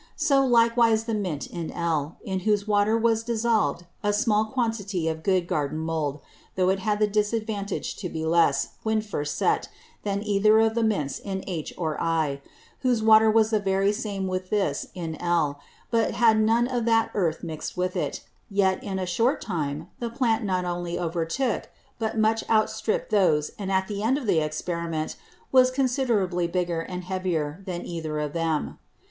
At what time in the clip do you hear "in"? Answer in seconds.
1.45-1.69, 2.23-2.39, 11.19-11.43, 14.95-15.17, 18.83-18.97